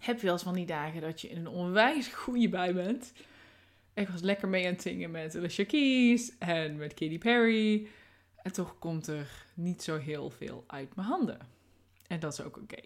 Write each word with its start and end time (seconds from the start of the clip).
Heb 0.00 0.16
je 0.16 0.24
wel 0.24 0.32
eens 0.32 0.42
van 0.42 0.54
die 0.54 0.66
dagen 0.66 1.00
dat 1.00 1.20
je 1.20 1.28
in 1.28 1.36
een 1.36 1.48
onwijs 1.48 2.06
goede 2.08 2.48
bui 2.48 2.72
bent? 2.72 3.12
Ik 3.94 4.08
was 4.08 4.20
lekker 4.20 4.48
mee 4.48 4.66
aan 4.66 4.72
het 4.72 4.82
zingen 4.82 5.10
met 5.10 5.36
Alicia 5.36 5.64
Keys 5.64 6.38
en 6.38 6.76
met 6.76 6.94
Katy 6.94 7.18
Perry. 7.18 7.88
En 8.36 8.52
toch 8.52 8.78
komt 8.78 9.06
er 9.06 9.46
niet 9.54 9.82
zo 9.82 9.98
heel 9.98 10.30
veel 10.30 10.64
uit 10.66 10.94
mijn 10.96 11.08
handen. 11.08 11.38
En 12.06 12.20
dat 12.20 12.32
is 12.32 12.42
ook 12.42 12.56
oké. 12.56 12.80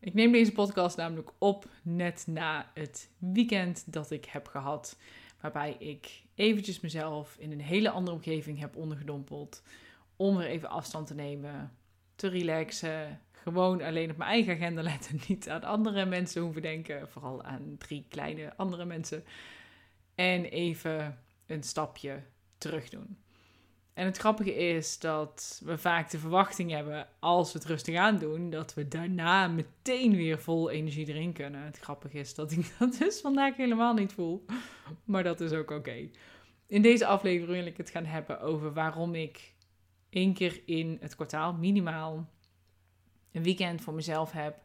Ik 0.00 0.14
neem 0.14 0.32
deze 0.32 0.52
podcast 0.52 0.96
namelijk 0.96 1.30
op 1.38 1.68
net 1.82 2.24
na 2.26 2.70
het 2.74 3.10
weekend 3.18 3.92
dat 3.92 4.10
ik 4.10 4.24
heb 4.24 4.46
gehad. 4.46 4.98
Waarbij 5.40 5.76
ik 5.78 6.22
eventjes 6.34 6.80
mezelf 6.80 7.36
in 7.38 7.52
een 7.52 7.60
hele 7.60 7.90
andere 7.90 8.16
omgeving 8.16 8.58
heb 8.58 8.76
ondergedompeld. 8.76 9.62
Om 10.16 10.38
er 10.38 10.46
even 10.46 10.68
afstand 10.68 11.06
te 11.06 11.14
nemen, 11.14 11.76
te 12.14 12.28
relaxen. 12.28 13.20
Gewoon 13.46 13.82
alleen 13.82 14.10
op 14.10 14.16
mijn 14.16 14.30
eigen 14.30 14.54
agenda 14.54 14.82
letten. 14.82 15.20
Niet 15.28 15.48
aan 15.48 15.62
andere 15.62 16.04
mensen 16.04 16.42
hoeven 16.42 16.62
denken. 16.62 17.08
Vooral 17.08 17.42
aan 17.42 17.74
drie 17.78 18.06
kleine 18.08 18.56
andere 18.56 18.84
mensen. 18.84 19.24
En 20.14 20.44
even 20.44 21.18
een 21.46 21.62
stapje 21.62 22.22
terug 22.58 22.88
doen. 22.88 23.18
En 23.94 24.04
het 24.04 24.16
grappige 24.16 24.54
is 24.54 24.98
dat 24.98 25.60
we 25.64 25.78
vaak 25.78 26.10
de 26.10 26.18
verwachting 26.18 26.70
hebben, 26.70 27.08
als 27.18 27.52
we 27.52 27.58
het 27.58 27.68
rustig 27.68 27.96
aan 27.96 28.18
doen, 28.18 28.50
dat 28.50 28.74
we 28.74 28.88
daarna 28.88 29.48
meteen 29.48 30.16
weer 30.16 30.38
vol 30.40 30.70
energie 30.70 31.08
erin 31.08 31.32
kunnen. 31.32 31.62
Het 31.62 31.78
grappige 31.78 32.18
is 32.18 32.34
dat 32.34 32.52
ik 32.52 32.74
dat 32.78 32.98
dus 32.98 33.20
vandaag 33.20 33.56
helemaal 33.56 33.94
niet 33.94 34.12
voel. 34.12 34.44
Maar 35.04 35.22
dat 35.22 35.40
is 35.40 35.52
ook 35.52 35.70
oké. 35.70 36.08
In 36.66 36.82
deze 36.82 37.06
aflevering 37.06 37.58
wil 37.58 37.66
ik 37.66 37.76
het 37.76 37.90
gaan 37.90 38.06
hebben 38.06 38.40
over 38.40 38.72
waarom 38.72 39.14
ik 39.14 39.54
één 40.10 40.34
keer 40.34 40.62
in 40.64 40.96
het 41.00 41.14
kwartaal 41.14 41.52
minimaal 41.52 42.34
een 43.36 43.42
weekend 43.42 43.80
voor 43.80 43.94
mezelf 43.94 44.32
heb. 44.32 44.58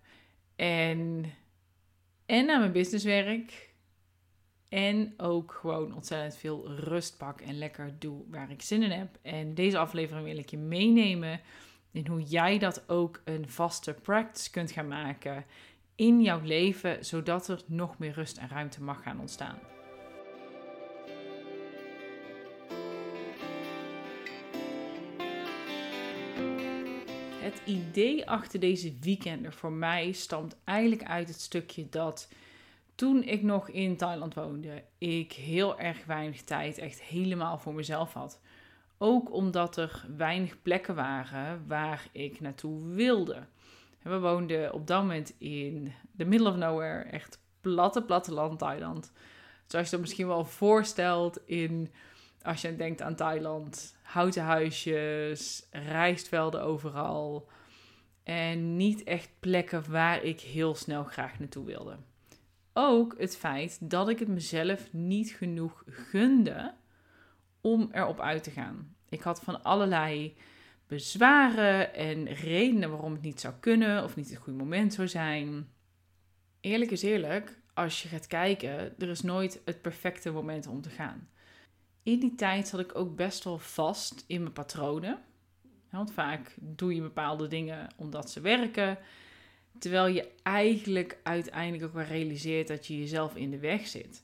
En, 0.56 1.26
en 2.26 2.46
naar 2.46 2.60
mijn 2.60 2.72
businesswerk 2.72 3.70
en 4.70 5.14
ook 5.18 5.58
gewoon 5.62 5.96
ontzettend 5.96 6.38
veel 6.38 6.72
rust 6.76 7.18
pak 7.18 7.42
en 7.42 7.58
lekker 7.58 7.96
doe 8.00 8.24
waar 8.30 8.52
ik 8.52 8.62
zin 8.62 8.84
in 8.84 8.92
heb. 8.92 9.18
En 9.22 9.54
deze 9.54 9.78
aflevering 9.78 10.26
wil 10.26 10.38
ik 10.38 10.50
je 10.50 10.58
meenemen 10.58 11.42
in 11.92 12.08
hoe 12.08 12.24
jij 12.24 12.58
dat 12.58 12.90
ook 12.90 13.22
een 13.24 13.50
vaste 13.50 13.94
practice 13.94 14.52
kunt 14.52 14.72
gaan 14.72 14.88
maken 14.88 15.46
in 15.96 16.22
jouw 16.22 16.42
leven, 16.42 17.06
zodat 17.06 17.48
er 17.48 17.62
nog 17.66 17.98
meer 17.98 18.14
rust 18.14 18.38
en 18.38 18.50
ruimte 18.50 18.84
mag 18.84 19.04
gaan 19.04 19.20
ontstaan. 19.20 19.71
Het 27.52 27.62
idee 27.66 28.30
achter 28.30 28.60
deze 28.60 28.94
weekenden 29.02 29.54
voor 29.54 29.72
mij 29.72 30.12
stamt 30.12 30.56
eigenlijk 30.64 31.04
uit 31.04 31.28
het 31.28 31.42
stukje 31.42 31.90
dat 31.90 32.30
toen 32.96 33.24
ik 33.24 33.42
nog 33.42 33.70
in 33.70 33.98
Thailand 33.98 34.34
woonde, 34.34 34.84
ik 34.98 35.34
heel 35.34 35.80
erg 35.80 36.06
weinig 36.06 36.42
tijd 36.42 36.78
echt 36.78 37.02
helemaal 37.02 37.58
voor 37.58 37.74
mezelf 37.74 38.14
had. 38.14 38.40
Ook 38.98 39.34
omdat 39.34 39.78
er 39.78 40.06
weinig 40.18 40.62
plekken 40.62 40.96
waren 40.96 41.68
waar 41.68 42.08
ik 42.12 42.40
naartoe 42.40 42.88
wilde. 42.88 43.44
We 44.02 44.20
woonden 44.20 44.74
op 44.74 44.88
dat 44.88 45.02
moment 45.02 45.34
in 45.38 45.94
the 46.18 46.26
middle 46.26 46.50
of 46.50 46.56
nowhere, 46.56 47.04
echt 47.04 47.40
platte 47.62 48.04
platteland 48.04 48.60
Thailand. 48.60 49.12
Zoals 49.66 49.86
je 49.86 49.92
dat 49.92 50.02
misschien 50.02 50.28
wel 50.28 50.46
voorstelt 50.46 51.40
in, 51.46 51.92
als 52.44 52.62
je 52.62 52.76
denkt 52.76 53.02
aan 53.02 53.16
Thailand, 53.16 53.96
houten 54.02 54.44
huisjes, 54.44 55.68
rijstvelden 55.72 56.64
overal. 56.64 57.50
En 58.24 58.76
niet 58.76 59.04
echt 59.04 59.30
plekken 59.40 59.92
waar 59.92 60.24
ik 60.24 60.40
heel 60.40 60.76
snel 60.76 61.04
graag 61.04 61.40
naartoe 61.40 61.66
wilde 61.66 61.98
ook 62.74 63.16
het 63.18 63.38
feit 63.38 63.90
dat 63.90 64.10
ik 64.10 64.20
het 64.20 64.28
mezelf 64.28 64.94
niet 64.94 65.32
genoeg 65.32 65.84
gunde 65.88 66.74
om 67.62 67.90
erop 67.92 68.20
uit 68.20 68.44
te 68.44 68.52
gaan. 68.52 68.96
Ik 69.10 69.22
had 69.22 69.42
van 69.42 69.64
allerlei 69.64 70.38
bezwaren 70.88 71.94
en 71.94 72.26
redenen 72.34 72.90
waarom 72.90 73.14
het 73.14 73.22
niet 73.22 73.40
zou 73.40 73.54
kunnen 73.60 74.04
of 74.04 74.16
niet 74.16 74.30
het 74.30 74.38
goede 74.38 74.60
moment 74.60 74.94
zou 74.94 75.08
zijn. 75.08 75.70
Eerlijk 76.60 76.92
is 76.92 77.02
eerlijk, 77.02 77.60
als 77.74 78.02
je 78.04 78.10
gaat 78.10 78.28
kijken, 78.28 79.00
er 79.00 79.10
is 79.10 79.22
nooit 79.22 79.62
het 79.66 79.82
perfecte 79.82 80.32
moment 80.32 80.68
om 80.68 80.82
te 80.82 80.90
gaan. 80.90 81.30
In 82.04 82.20
die 82.20 82.36
tijd 82.36 82.68
zat 82.68 82.80
ik 82.80 82.96
ook 82.96 83.16
best 83.16 83.44
wel 83.44 83.58
vast 83.58 84.24
in 84.28 84.42
mijn 84.42 84.54
patronen. 84.54 85.20
Want 85.90 86.12
vaak 86.12 86.56
doe 86.60 86.96
je 86.96 87.02
bepaalde 87.02 87.48
dingen 87.48 87.88
omdat 87.98 88.32
ze 88.32 88.42
werken. 88.42 88.98
Terwijl 89.80 90.08
je 90.08 90.32
eigenlijk 90.44 91.18
uiteindelijk 91.24 91.84
ook 91.84 91.94
wel 91.94 92.04
realiseert 92.04 92.68
dat 92.68 92.88
je 92.88 93.00
jezelf 93.00 93.36
in 93.36 93.52
de 93.52 93.60
weg 93.60 93.88
zit. 93.88 94.24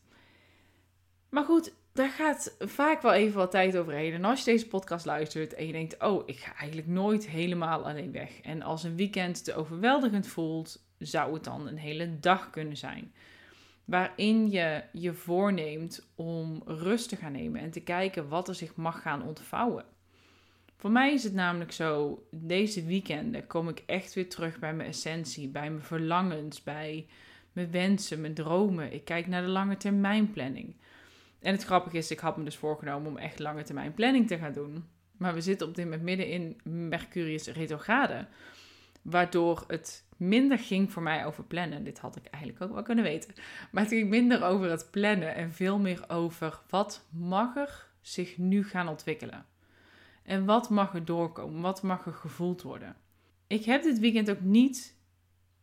Maar 1.30 1.44
goed, 1.44 1.74
daar 1.94 2.10
gaat 2.10 2.56
vaak 2.60 3.02
wel 3.02 3.14
even 3.14 3.38
wat 3.38 3.52
tijd 3.52 3.78
overheen. 3.78 4.14
En 4.14 4.26
als 4.26 4.40
je 4.40 4.52
deze 4.52 4.68
podcast 4.68 5.06
luistert 5.06 5.54
en 5.54 5.66
je 5.66 5.72
denkt: 5.72 6.04
Oh, 6.04 6.24
ik 6.26 6.38
ga 6.38 6.56
eigenlijk 6.56 6.88
nooit 6.88 7.28
helemaal 7.28 7.86
alleen 7.86 8.12
weg. 8.12 8.42
En 8.42 8.62
als 8.62 8.84
een 8.84 8.96
weekend 8.96 9.44
te 9.44 9.56
overweldigend 9.56 10.28
voelt, 10.28 10.86
zou 10.98 11.34
het 11.34 11.44
dan 11.44 11.68
een 11.68 11.78
hele 11.78 12.20
dag 12.20 12.50
kunnen 12.50 12.78
zijn. 12.78 13.14
Waarin 13.88 14.50
je 14.50 14.84
je 14.92 15.14
voorneemt 15.14 16.08
om 16.16 16.62
rust 16.66 17.10
te 17.10 17.16
gaan 17.16 17.32
nemen 17.32 17.62
en 17.62 17.72
te 17.72 17.80
kijken 17.80 18.28
wat 18.28 18.48
er 18.48 18.56
zich 18.56 18.76
mag 18.76 19.02
gaan 19.02 19.24
ontvouwen. 19.24 19.86
Voor 20.78 20.92
mij 20.92 21.14
is 21.14 21.24
het 21.24 21.34
namelijk 21.34 21.72
zo, 21.72 22.24
deze 22.32 22.86
weekenden 22.86 23.48
kom 23.48 23.70
ik 23.70 23.84
echt 23.86 24.14
weer 24.14 24.30
terug 24.30 24.60
bij 24.60 24.74
mijn 24.74 24.90
essentie, 24.90 25.48
bij 25.48 25.70
mijn 25.70 25.84
verlangens, 25.84 26.64
bij 26.64 27.08
mijn 27.52 27.72
wensen, 27.72 28.22
mijn 28.22 28.34
dromen. 28.34 28.94
Ik 28.94 29.06
kijk 29.06 29.28
naar 29.28 29.42
de 29.42 29.48
lange 29.48 29.78
termijn 29.78 30.32
planning. 30.32 30.76
En 31.40 31.52
het 31.52 31.64
grappige 31.64 31.98
is, 31.98 32.12
ik 32.12 32.20
had 32.20 32.38
me 32.38 32.44
dus 32.44 32.56
voorgenomen 32.56 33.12
om 33.12 33.18
echt 33.18 33.40
lange 33.40 33.64
termijn 33.64 33.94
planning 33.94 34.28
te 34.28 34.38
gaan 34.38 34.54
doen. 34.54 34.86
Maar 35.18 35.34
we 35.34 35.42
zitten 35.42 35.68
op 35.68 35.76
dit 35.76 35.86
moment 35.86 36.04
midden 36.04 36.28
in 36.28 36.60
Mercurius 36.64 37.48
retrograde. 37.48 38.28
Waardoor 39.10 39.64
het 39.68 40.06
minder 40.18 40.60
ging 40.60 40.92
voor 40.92 41.04
mij 41.04 41.26
over 41.26 41.44
plannen. 41.44 41.84
Dit 41.84 42.00
had 42.00 42.16
ik 42.16 42.26
eigenlijk 42.26 42.64
ook 42.64 42.74
wel 42.74 42.84
kunnen 42.84 43.04
weten. 43.04 43.34
Maar 43.72 43.84
het 43.84 43.92
ging 43.92 44.10
minder 44.10 44.44
over 44.44 44.70
het 44.70 44.88
plannen 44.92 45.36
en 45.36 45.52
veel 45.52 45.80
meer 45.80 46.06
over 46.08 46.60
wat 46.70 47.06
mag 47.10 47.56
er 47.56 47.88
zich 48.02 48.38
nu 48.38 48.64
gaan 48.64 48.88
ontwikkelen. 48.88 49.46
En 50.24 50.46
wat 50.46 50.70
mag 50.70 50.94
er 50.94 51.06
doorkomen? 51.06 51.62
Wat 51.62 51.82
mag 51.82 52.06
er 52.06 52.14
gevoeld 52.14 52.62
worden? 52.62 52.96
Ik 53.48 53.66
heb 53.66 53.84
dit 53.84 54.00
weekend 54.00 54.30
ook 54.30 54.42
niet 54.42 54.96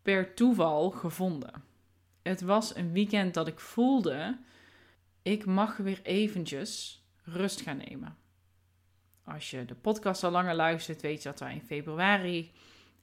per 0.02 0.34
toeval 0.34 0.90
gevonden. 0.90 1.64
Het 2.22 2.40
was 2.40 2.76
een 2.76 2.92
weekend 2.92 3.34
dat 3.34 3.46
ik 3.46 3.60
voelde, 3.60 4.38
ik 5.22 5.46
mag 5.46 5.76
weer 5.76 6.00
eventjes 6.02 7.04
rust 7.22 7.60
gaan 7.60 7.76
nemen. 7.76 8.16
Als 9.24 9.50
je 9.50 9.64
de 9.64 9.74
podcast 9.74 10.24
al 10.24 10.30
langer 10.30 10.54
luistert, 10.54 11.02
weet 11.02 11.22
je 11.22 11.28
dat 11.28 11.40
we 11.40 11.50
in 11.50 11.62
februari 11.62 12.52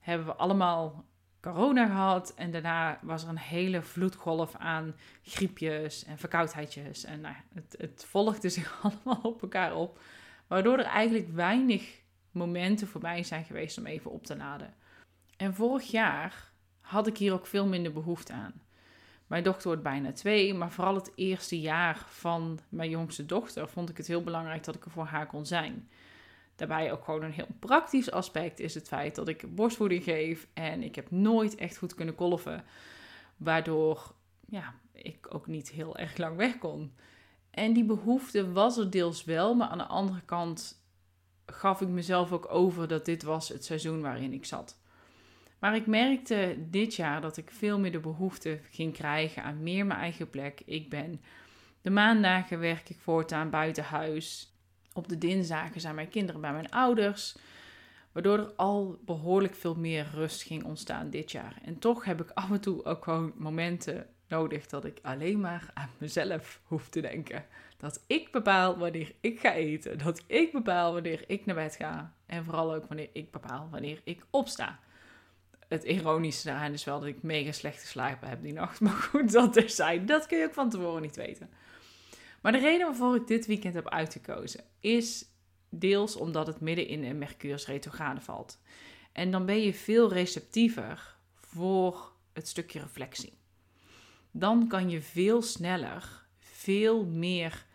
hebben 0.02 0.28
we 0.28 0.36
allemaal 0.36 1.06
corona 1.42 1.86
gehad. 1.86 2.34
En 2.34 2.52
daarna 2.52 3.00
was 3.02 3.24
er 3.24 3.30
een 3.30 3.38
hele 3.38 3.82
vloedgolf 3.82 4.56
aan 4.56 4.96
griepjes 5.24 6.04
en 6.04 6.18
verkoudheidjes. 6.18 7.04
En 7.04 7.22
nou, 7.22 7.36
het, 7.54 7.76
het 7.78 8.06
volgde 8.08 8.50
zich 8.60 8.80
allemaal 8.82 9.22
op 9.22 9.42
elkaar 9.42 9.76
op. 9.76 10.00
Waardoor 10.48 10.78
er 10.78 10.86
eigenlijk 10.86 11.34
weinig 11.34 12.00
momenten 12.32 12.88
voor 12.88 13.02
mij 13.02 13.24
zijn 13.24 13.46
geweest 13.46 13.78
om 13.78 13.86
even 13.86 14.12
op 14.12 14.26
te 14.26 14.38
laden. 14.38 14.74
En 15.38 15.56
vorig 15.56 15.92
jaar 15.92 16.52
had 16.82 17.08
ik 17.08 17.18
hier 17.18 17.34
ook 17.34 17.46
veel 17.46 17.68
minder 17.68 17.94
behoefte 17.94 18.34
aan. 18.34 18.62
Mijn 19.28 19.44
dochter 19.44 19.68
wordt 19.68 19.84
bijna 19.84 20.12
twee, 20.12 20.54
maar 20.54 20.72
vooral 20.72 20.96
het 20.96 21.12
eerste 21.16 21.60
jaar 21.60 22.04
van 22.08 22.60
mijn 22.70 22.90
jongste 22.90 23.26
dochter 23.26 23.70
vond 23.70 23.90
ik 23.90 23.98
het 23.98 24.08
heel 24.08 24.24
belangrijk 24.24 24.64
dat 24.64 24.76
ik 24.76 24.86
er 24.86 24.92
voor 24.92 25.06
haar 25.06 25.28
kon 25.28 25.46
zijn. 25.46 25.90
Daarbij 26.62 26.92
ook 26.92 27.04
gewoon 27.04 27.24
een 27.24 27.32
heel 27.32 27.48
praktisch 27.60 28.12
aspect 28.12 28.60
is 28.60 28.74
het 28.74 28.88
feit 28.88 29.16
dat 29.16 29.28
ik 29.28 29.56
borstvoeding 29.56 30.04
geef 30.04 30.48
en 30.54 30.84
ik 30.84 30.96
heb 30.96 31.12
nooit 31.12 31.56
echt 31.56 31.78
goed 31.78 31.96
kunnen 31.96 32.16
kolven, 32.16 32.64
waardoor 33.38 34.16
ja, 34.48 34.74
ik 34.94 35.34
ook 35.34 35.48
niet 35.48 35.70
heel 35.70 35.98
erg 35.98 36.18
lang 36.18 36.38
weg 36.38 36.58
kon. 36.58 36.94
En 37.52 37.74
die 37.74 37.84
behoefte 37.84 38.52
was 38.52 38.78
er 38.78 38.90
deels 38.90 39.24
wel, 39.24 39.56
maar 39.56 39.68
aan 39.68 39.78
de 39.78 39.84
andere 39.84 40.22
kant 40.22 40.84
gaf 41.46 41.82
ik 41.82 41.88
mezelf 41.88 42.32
ook 42.32 42.52
over 42.52 42.88
dat 42.88 43.06
dit 43.06 43.24
was 43.24 43.50
het 43.50 43.66
seizoen 43.66 44.02
waarin 44.02 44.34
ik 44.34 44.46
zat. 44.46 44.82
Maar 45.60 45.76
ik 45.76 45.88
merkte 45.88 46.58
dit 46.70 46.96
jaar 46.96 47.22
dat 47.22 47.38
ik 47.38 47.52
veel 47.52 47.80
meer 47.80 47.92
de 47.92 48.00
behoefte 48.00 48.60
ging 48.72 48.94
krijgen 48.94 49.44
aan 49.44 49.64
meer 49.64 49.86
mijn 49.86 50.00
eigen 50.00 50.30
plek. 50.30 50.62
Ik 50.66 50.90
ben 50.90 51.22
de 51.82 51.90
maandagen 51.90 52.60
werk 52.60 52.90
ik 52.90 53.00
voortaan 53.00 53.50
buiten 53.50 53.84
huis. 53.84 54.51
Op 54.94 55.08
de 55.08 55.18
dinsdagen 55.18 55.82
zijn 55.82 55.96
mijn 55.96 56.10
kinderen 56.10 56.42
bij 56.42 56.52
mijn 56.52 56.72
ouders. 56.72 57.36
Waardoor 58.12 58.38
er 58.38 58.54
al 58.56 59.00
behoorlijk 59.06 59.56
veel 59.56 59.76
meer 59.76 60.08
rust 60.14 60.42
ging 60.42 60.64
ontstaan 60.64 61.10
dit 61.10 61.32
jaar. 61.32 61.56
En 61.66 61.80
toch 61.80 62.06
heb 62.06 62.22
ik 62.22 62.32
af 62.34 62.52
en 62.52 62.62
toe 62.62 62.86
ook 62.86 63.04
gewoon 63.04 63.34
momenten 63.36 64.08
nodig 64.28 64.68
dat 64.68 64.86
ik 64.86 65.00
alleen 65.02 65.40
maar 65.40 65.70
aan 65.74 65.90
mezelf 65.98 66.62
hoef 66.64 66.90
te 66.90 67.02
denken. 67.02 67.46
Dat 67.78 68.04
ik 68.08 68.32
bepaal 68.32 68.78
wanneer 68.78 69.14
ik 69.20 69.40
ga 69.40 69.54
eten. 69.54 69.98
Dat 69.98 70.24
ik 70.28 70.52
bepaal 70.52 70.94
wanneer 70.94 71.24
ik 71.28 71.46
naar 71.46 71.56
bed 71.56 71.76
ga. 71.76 72.14
En 72.26 72.46
vooral 72.46 72.74
ook 72.74 72.88
wanneer 72.88 73.10
ik 73.14 73.32
bepaal 73.32 73.68
wanneer 73.72 74.02
ik 74.04 74.26
opsta. 74.30 74.80
het 75.68 75.84
ironische 75.84 76.48
daaraan 76.48 76.74
is 76.74 76.84
wel 76.84 77.00
dat 77.00 77.08
ik 77.08 77.24
mega 77.24 77.52
slecht 77.52 77.82
geslapen 77.82 78.30
heb 78.30 78.42
die 78.42 78.54
nacht. 78.54 78.80
Maar 78.86 78.92
goed, 78.92 79.32
dat 79.32 79.56
er 79.56 79.70
zijn. 79.70 80.06
Dat 80.06 80.28
kun 80.28 80.38
je 80.38 80.46
ook 80.46 80.54
van 80.54 80.70
tevoren 80.70 81.02
niet 81.02 81.16
weten. 81.16 81.50
Maar 82.42 82.52
de 82.52 82.58
reden 82.58 82.86
waarvoor 82.86 83.16
ik 83.16 83.28
dit 83.28 83.46
weekend 83.46 83.74
heb 83.74 83.90
uitgekozen 83.90 84.64
is 84.80 85.26
deels 85.70 86.16
omdat 86.16 86.48
het 86.48 86.60
midden 86.60 86.88
in 86.88 87.04
een 87.04 87.18
Mercurius 87.18 87.68
retrograde 87.68 88.22
valt. 88.22 88.62
En 89.12 89.32
dan 89.32 89.46
ben 89.46 89.62
je 89.62 89.74
veel 89.74 90.14
receptiever 90.14 91.16
voor 91.36 92.12
het 92.34 92.48
stukje 92.48 92.80
reflectie. 92.80 93.34
Dan 94.32 94.68
kan 94.68 94.90
je 94.90 95.02
veel 95.02 95.42
sneller, 95.42 96.26
veel 96.40 97.06
meer 97.06 97.66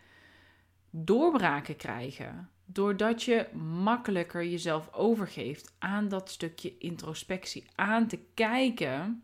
doorbraken 0.89 1.75
krijgen. 1.75 2.49
Doordat 2.65 3.23
je 3.23 3.47
makkelijker 3.83 4.45
jezelf 4.45 4.93
overgeeft 4.93 5.75
aan 5.79 6.07
dat 6.07 6.29
stukje 6.29 6.77
introspectie. 6.77 7.65
Aan 7.75 8.07
te 8.07 8.19
kijken, 8.33 9.23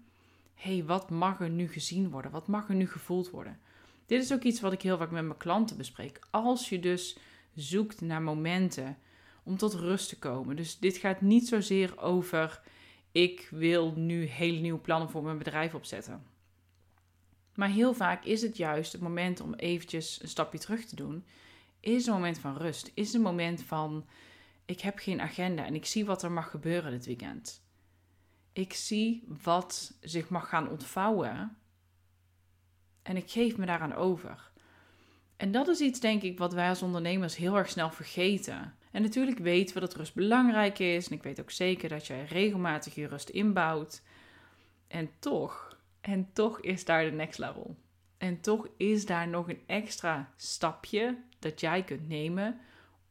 hé, 0.54 0.75
hey, 0.75 0.86
wat 0.86 1.10
mag 1.10 1.40
er 1.40 1.50
nu 1.50 1.68
gezien 1.68 2.10
worden? 2.10 2.31
Wat 2.31 2.48
mag 2.48 2.69
er 2.69 2.75
nu 2.75 2.88
gevoeld 2.88 3.30
worden? 3.30 3.60
Dit 4.06 4.24
is 4.24 4.34
ook 4.34 4.44
iets 4.44 4.62
wat 4.62 4.74
ik 4.74 4.82
heel 4.82 4.98
vaak 4.98 5.12
met 5.12 5.24
mijn 5.24 5.38
klanten 5.38 5.78
bespreek. 5.78 6.20
Als 6.32 6.70
je 6.70 6.80
dus 6.80 7.18
zoekt 7.56 8.02
naar 8.02 8.22
momenten 8.22 8.98
om 9.44 9.58
tot 9.58 9.74
rust 9.74 10.10
te 10.10 10.20
komen. 10.20 10.56
Dus 10.56 10.80
dit 10.80 10.98
gaat 10.98 11.22
niet 11.22 11.48
zozeer 11.48 12.02
over 12.02 12.62
ik 13.12 13.48
wil 13.52 13.94
nu 13.96 14.26
hele 14.26 14.60
nieuwe 14.60 14.80
plannen 14.80 15.10
voor 15.10 15.24
mijn 15.24 15.38
bedrijf 15.38 15.74
opzetten. 15.74 16.24
Maar 17.56 17.70
heel 17.70 17.94
vaak 17.94 18.26
is 18.26 18.42
het 18.42 18.58
juist 18.58 18.92
het 18.92 19.02
moment 19.02 19.42
om 19.42 19.54
eventjes 19.54 20.22
een 20.22 20.28
stapje 20.28 20.60
terug 20.60 20.86
te 20.86 20.96
doen. 20.96 21.26
Is 21.80 22.06
een 22.06 22.14
moment 22.14 22.40
van 22.40 22.58
rust. 22.58 22.92
Is 22.94 23.14
een 23.14 23.22
moment 23.22 23.62
van 23.62 24.06
ik 24.66 24.82
heb 24.82 24.98
geen 24.98 25.22
agenda 25.22 25.66
en 25.66 25.76
ik 25.76 25.86
zie 25.86 26.06
wat 26.06 26.24
er 26.24 26.32
mag 26.32 26.50
gebeuren 26.50 26.92
dit 26.92 27.06
weekend. 27.06 27.62
Ik 28.54 28.74
zie 28.74 29.24
wat 29.44 29.98
zich 30.02 30.30
mag 30.30 30.50
gaan 30.50 30.70
ontvouwen 30.70 31.58
en 33.04 33.18
ik 33.18 33.32
geef 33.32 33.58
me 33.58 33.66
daaraan 33.66 33.96
over. 33.96 34.52
En 35.38 35.52
dat 35.52 35.68
is 35.68 35.80
iets, 35.80 36.00
denk 36.00 36.22
ik, 36.22 36.38
wat 36.38 36.54
wij 36.54 36.70
als 36.70 36.82
ondernemers 36.82 37.36
heel 37.36 37.58
erg 37.58 37.70
snel 37.70 37.92
vergeten. 37.92 38.76
En 38.92 39.02
natuurlijk 39.02 39.40
weten 39.40 39.74
we 39.74 39.80
dat 39.80 39.96
rust 39.96 40.14
belangrijk 40.14 40.80
is. 40.80 41.08
En 41.08 41.16
ik 41.16 41.24
weet 41.24 41.40
ook 41.40 41.52
zeker 41.52 41.90
dat 41.90 42.08
jij 42.08 42.26
regelmatig 42.26 42.96
je 42.96 43.08
rust 43.08 43.30
inbouwt. 43.30 44.02
En 44.88 45.10
toch, 45.20 45.78
en 46.02 46.30
toch 46.34 46.62
is 46.62 46.86
daar 46.86 47.06
de 47.06 47.12
next 47.12 47.40
level. 47.40 47.76
En 48.18 48.42
toch 48.42 48.68
is 48.78 49.06
daar 49.06 49.28
nog 49.28 49.50
een 49.50 49.62
extra 49.66 50.34
stapje 50.36 51.18
dat 51.40 51.60
jij 51.60 51.84
kunt 51.84 52.08
nemen 52.08 52.60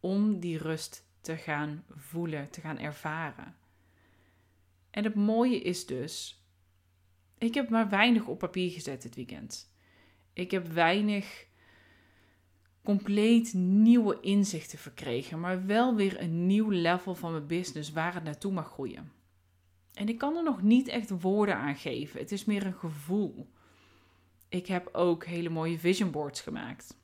om 0.00 0.40
die 0.40 0.58
rust 0.58 1.06
te 1.20 1.36
gaan 1.36 1.84
voelen, 1.90 2.50
te 2.50 2.60
gaan 2.60 2.78
ervaren. 2.78 3.56
En 4.90 5.04
het 5.04 5.14
mooie 5.14 5.60
is 5.60 5.86
dus, 5.86 6.44
ik 7.38 7.54
heb 7.54 7.68
maar 7.68 7.88
weinig 7.88 8.26
op 8.26 8.38
papier 8.38 8.70
gezet 8.70 9.02
dit 9.02 9.14
weekend. 9.14 9.72
Ik 10.32 10.50
heb 10.50 10.66
weinig 10.66 11.46
compleet 12.82 13.52
nieuwe 13.54 14.20
inzichten 14.20 14.78
verkregen, 14.78 15.40
maar 15.40 15.66
wel 15.66 15.94
weer 15.94 16.20
een 16.20 16.46
nieuw 16.46 16.70
level 16.70 17.14
van 17.14 17.32
mijn 17.32 17.46
business 17.46 17.92
waar 17.92 18.14
het 18.14 18.24
naartoe 18.24 18.52
mag 18.52 18.70
groeien. 18.72 19.12
En 19.92 20.08
ik 20.08 20.18
kan 20.18 20.36
er 20.36 20.42
nog 20.42 20.62
niet 20.62 20.88
echt 20.88 21.20
woorden 21.20 21.56
aan 21.56 21.76
geven. 21.76 22.20
Het 22.20 22.32
is 22.32 22.44
meer 22.44 22.66
een 22.66 22.74
gevoel. 22.74 23.50
Ik 24.48 24.66
heb 24.66 24.88
ook 24.92 25.24
hele 25.24 25.48
mooie 25.48 25.78
vision 25.78 26.10
boards 26.10 26.40
gemaakt. 26.40 27.00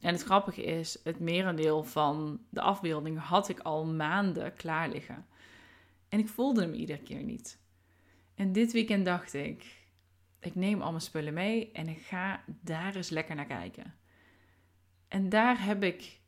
En 0.00 0.12
het 0.12 0.22
grappige 0.22 0.64
is, 0.64 0.98
het 1.04 1.20
merendeel 1.20 1.84
van 1.84 2.40
de 2.48 2.60
afbeeldingen 2.60 3.20
had 3.20 3.48
ik 3.48 3.58
al 3.58 3.86
maanden 3.86 4.54
klaar 4.54 4.88
liggen. 4.88 5.26
En 6.08 6.18
ik 6.18 6.28
voelde 6.28 6.60
hem 6.60 6.74
iedere 6.74 7.02
keer 7.02 7.22
niet. 7.22 7.60
En 8.34 8.52
dit 8.52 8.72
weekend 8.72 9.04
dacht 9.04 9.34
ik, 9.34 9.83
ik 10.46 10.54
neem 10.54 10.82
al 10.82 10.90
mijn 10.90 11.02
spullen 11.02 11.34
mee 11.34 11.72
en 11.72 11.88
ik 11.88 11.98
ga 11.98 12.44
daar 12.46 12.96
eens 12.96 13.08
lekker 13.08 13.34
naar 13.34 13.46
kijken. 13.46 13.94
En 15.08 15.28
daar 15.28 15.64
heb 15.64 15.82
ik 15.82 16.20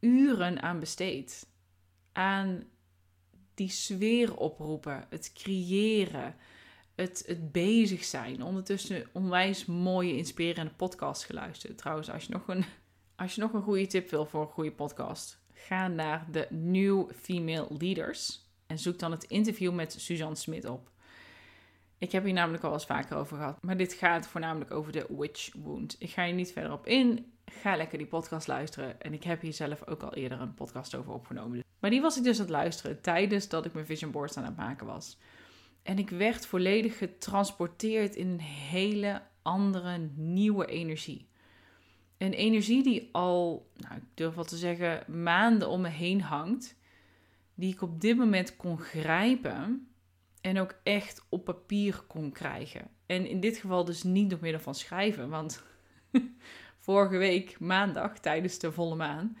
uren 0.00 0.62
aan 0.62 0.80
besteed. 0.80 1.46
Aan 2.12 2.64
die 3.54 3.70
sfeer 3.70 4.36
oproepen, 4.36 5.06
het 5.10 5.32
creëren, 5.32 6.36
het, 6.94 7.22
het 7.26 7.52
bezig 7.52 8.04
zijn. 8.04 8.42
Ondertussen 8.42 9.06
onwijs 9.12 9.64
mooie, 9.64 10.16
inspirerende 10.16 10.72
podcast 10.72 11.24
geluisterd. 11.24 11.78
Trouwens, 11.78 12.10
als 12.10 12.24
je 12.24 12.32
nog 12.32 12.48
een, 12.48 12.64
als 13.16 13.34
je 13.34 13.40
nog 13.40 13.52
een 13.52 13.62
goede 13.62 13.86
tip 13.86 14.10
wil 14.10 14.26
voor 14.26 14.40
een 14.40 14.48
goede 14.48 14.72
podcast, 14.72 15.42
ga 15.52 15.88
naar 15.88 16.26
de 16.30 16.46
New 16.50 17.10
Female 17.12 17.68
Leaders 17.78 18.48
en 18.66 18.78
zoek 18.78 18.98
dan 18.98 19.10
het 19.10 19.24
interview 19.24 19.74
met 19.74 19.92
Suzanne 19.98 20.36
Smit 20.36 20.64
op. 20.64 20.92
Ik 21.98 22.12
heb 22.12 22.24
hier 22.24 22.32
namelijk 22.32 22.64
al 22.64 22.72
eens 22.72 22.86
vaker 22.86 23.16
over 23.16 23.36
gehad. 23.36 23.62
Maar 23.62 23.76
dit 23.76 23.92
gaat 23.92 24.26
voornamelijk 24.26 24.70
over 24.70 24.92
de 24.92 25.06
witch 25.08 25.52
wound. 25.54 25.96
Ik 25.98 26.10
ga 26.10 26.24
hier 26.24 26.34
niet 26.34 26.52
verder 26.52 26.72
op 26.72 26.86
in. 26.86 27.32
Ga 27.44 27.76
lekker 27.76 27.98
die 27.98 28.06
podcast 28.06 28.46
luisteren. 28.46 29.00
En 29.00 29.12
ik 29.12 29.24
heb 29.24 29.40
hier 29.40 29.52
zelf 29.52 29.86
ook 29.86 30.02
al 30.02 30.14
eerder 30.14 30.40
een 30.40 30.54
podcast 30.54 30.94
over 30.94 31.12
opgenomen. 31.12 31.64
Maar 31.78 31.90
die 31.90 32.00
was 32.00 32.16
ik 32.16 32.24
dus 32.24 32.36
aan 32.36 32.42
het 32.44 32.50
luisteren 32.50 33.00
tijdens 33.00 33.48
dat 33.48 33.64
ik 33.64 33.72
mijn 33.72 33.86
vision 33.86 34.10
boards 34.10 34.36
aan 34.36 34.44
het 34.44 34.56
maken 34.56 34.86
was. 34.86 35.18
En 35.82 35.98
ik 35.98 36.10
werd 36.10 36.46
volledig 36.46 36.98
getransporteerd 36.98 38.16
in 38.16 38.28
een 38.28 38.40
hele 38.40 39.22
andere, 39.42 39.98
nieuwe 40.14 40.66
energie. 40.66 41.28
Een 42.18 42.32
energie 42.32 42.82
die 42.82 43.08
al, 43.12 43.70
nou, 43.76 43.94
ik 43.94 44.02
durf 44.14 44.34
wel 44.34 44.44
te 44.44 44.56
zeggen, 44.56 45.20
maanden 45.22 45.68
om 45.68 45.80
me 45.80 45.88
heen 45.88 46.22
hangt. 46.22 46.76
Die 47.54 47.72
ik 47.72 47.82
op 47.82 48.00
dit 48.00 48.16
moment 48.16 48.56
kon 48.56 48.78
grijpen 48.78 49.88
en 50.44 50.60
ook 50.60 50.74
echt 50.82 51.24
op 51.28 51.44
papier 51.44 52.02
kon 52.06 52.32
krijgen. 52.32 52.90
En 53.06 53.26
in 53.26 53.40
dit 53.40 53.56
geval 53.56 53.84
dus 53.84 54.02
niet 54.02 54.30
door 54.30 54.38
middel 54.42 54.60
van 54.60 54.74
schrijven, 54.74 55.28
want 55.28 55.62
vorige 56.86 57.16
week 57.16 57.60
maandag 57.60 58.18
tijdens 58.18 58.58
de 58.58 58.72
volle 58.72 58.94
maan 58.94 59.38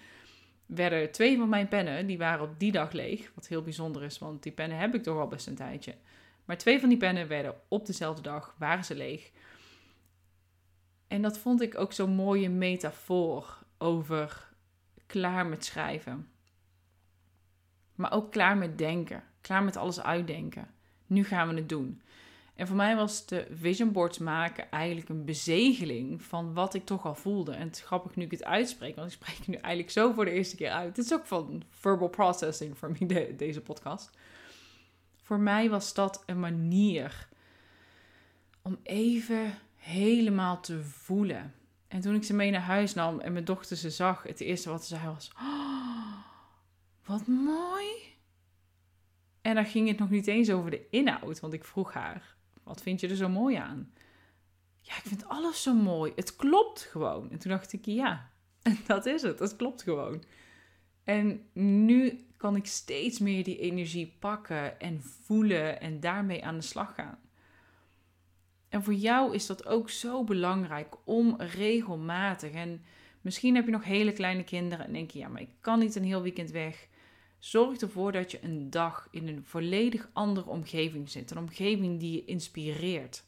werden 0.66 1.12
twee 1.12 1.38
van 1.38 1.48
mijn 1.48 1.68
pennen, 1.68 2.06
die 2.06 2.18
waren 2.18 2.44
op 2.44 2.58
die 2.58 2.72
dag 2.72 2.92
leeg, 2.92 3.32
wat 3.34 3.46
heel 3.46 3.62
bijzonder 3.62 4.02
is, 4.02 4.18
want 4.18 4.42
die 4.42 4.52
pennen 4.52 4.78
heb 4.78 4.94
ik 4.94 5.02
toch 5.02 5.18
al 5.18 5.26
best 5.26 5.46
een 5.46 5.54
tijdje. 5.54 5.94
Maar 6.44 6.58
twee 6.58 6.80
van 6.80 6.88
die 6.88 6.98
pennen 6.98 7.28
werden 7.28 7.54
op 7.68 7.86
dezelfde 7.86 8.22
dag, 8.22 8.54
waren 8.58 8.84
ze 8.84 8.94
leeg. 8.94 9.30
En 11.08 11.22
dat 11.22 11.38
vond 11.38 11.60
ik 11.60 11.78
ook 11.78 11.92
zo'n 11.92 12.14
mooie 12.14 12.48
metafoor 12.48 13.58
over 13.78 14.48
klaar 15.06 15.46
met 15.46 15.64
schrijven. 15.64 16.28
Maar 17.94 18.12
ook 18.12 18.30
klaar 18.32 18.56
met 18.56 18.78
denken, 18.78 19.22
klaar 19.40 19.62
met 19.62 19.76
alles 19.76 20.00
uitdenken 20.00 20.74
nu 21.06 21.24
gaan 21.24 21.48
we 21.48 21.54
het 21.54 21.68
doen. 21.68 22.00
En 22.54 22.66
voor 22.66 22.76
mij 22.76 22.96
was 22.96 23.26
de 23.26 23.46
vision 23.52 23.92
boards 23.92 24.18
maken 24.18 24.70
eigenlijk 24.70 25.08
een 25.08 25.24
bezegeling 25.24 26.22
van 26.22 26.54
wat 26.54 26.74
ik 26.74 26.84
toch 26.84 27.06
al 27.06 27.14
voelde. 27.14 27.52
En 27.52 27.66
het 27.66 27.76
is 27.76 27.82
grappig 27.82 28.16
nu 28.16 28.24
ik 28.24 28.30
het 28.30 28.44
uitspreek, 28.44 28.96
want 28.96 29.12
ik 29.12 29.18
spreek 29.22 29.46
nu 29.46 29.54
eigenlijk 29.54 29.90
zo 29.90 30.12
voor 30.12 30.24
de 30.24 30.30
eerste 30.30 30.56
keer 30.56 30.70
uit. 30.70 30.96
Het 30.96 31.06
is 31.06 31.12
ook 31.12 31.26
van 31.26 31.62
verbal 31.70 32.08
processing 32.08 32.78
voor 32.78 32.96
mij, 32.98 33.34
deze 33.36 33.60
podcast. 33.60 34.10
Voor 35.22 35.38
mij 35.38 35.70
was 35.70 35.94
dat 35.94 36.22
een 36.26 36.40
manier 36.40 37.28
om 38.62 38.78
even 38.82 39.58
helemaal 39.76 40.60
te 40.60 40.82
voelen. 40.82 41.54
En 41.88 42.00
toen 42.00 42.14
ik 42.14 42.24
ze 42.24 42.34
mee 42.34 42.50
naar 42.50 42.60
huis 42.60 42.94
nam 42.94 43.20
en 43.20 43.32
mijn 43.32 43.44
dochter 43.44 43.76
ze 43.76 43.90
zag, 43.90 44.22
het 44.22 44.40
eerste 44.40 44.70
wat 44.70 44.84
ze 44.84 44.96
zei 44.96 45.06
was: 45.06 45.30
oh, 45.36 46.16
Wat 47.04 47.26
mooi! 47.26 48.13
En 49.44 49.54
dan 49.54 49.66
ging 49.66 49.88
het 49.88 49.98
nog 49.98 50.10
niet 50.10 50.26
eens 50.26 50.50
over 50.50 50.70
de 50.70 50.86
inhoud, 50.90 51.40
want 51.40 51.52
ik 51.52 51.64
vroeg 51.64 51.92
haar: 51.92 52.36
wat 52.62 52.82
vind 52.82 53.00
je 53.00 53.08
er 53.08 53.16
zo 53.16 53.28
mooi 53.28 53.56
aan? 53.56 53.92
Ja, 54.80 54.96
ik 54.96 55.02
vind 55.04 55.28
alles 55.28 55.62
zo 55.62 55.74
mooi. 55.74 56.12
Het 56.16 56.36
klopt 56.36 56.80
gewoon. 56.80 57.30
En 57.30 57.38
toen 57.38 57.50
dacht 57.50 57.72
ik: 57.72 57.84
ja, 57.84 58.30
dat 58.86 59.06
is 59.06 59.22
het. 59.22 59.38
Het 59.38 59.56
klopt 59.56 59.82
gewoon. 59.82 60.24
En 61.04 61.48
nu 61.52 62.26
kan 62.36 62.56
ik 62.56 62.66
steeds 62.66 63.18
meer 63.18 63.44
die 63.44 63.58
energie 63.58 64.16
pakken 64.18 64.80
en 64.80 65.02
voelen 65.02 65.80
en 65.80 66.00
daarmee 66.00 66.44
aan 66.44 66.56
de 66.56 66.64
slag 66.64 66.94
gaan. 66.94 67.18
En 68.68 68.82
voor 68.82 68.94
jou 68.94 69.34
is 69.34 69.46
dat 69.46 69.66
ook 69.66 69.90
zo 69.90 70.24
belangrijk 70.24 70.96
om 71.04 71.34
regelmatig. 71.38 72.52
En 72.52 72.84
misschien 73.20 73.54
heb 73.54 73.64
je 73.64 73.70
nog 73.70 73.84
hele 73.84 74.12
kleine 74.12 74.44
kinderen 74.44 74.86
en 74.86 74.92
denk 74.92 75.10
je: 75.10 75.18
ja, 75.18 75.28
maar 75.28 75.42
ik 75.42 75.54
kan 75.60 75.78
niet 75.78 75.94
een 75.94 76.04
heel 76.04 76.22
weekend 76.22 76.50
weg. 76.50 76.88
Zorg 77.44 77.78
ervoor 77.78 78.12
dat 78.12 78.30
je 78.30 78.44
een 78.44 78.70
dag 78.70 79.08
in 79.10 79.28
een 79.28 79.44
volledig 79.44 80.08
andere 80.12 80.48
omgeving 80.48 81.10
zit. 81.10 81.30
Een 81.30 81.38
omgeving 81.38 82.00
die 82.00 82.12
je 82.12 82.24
inspireert. 82.24 83.24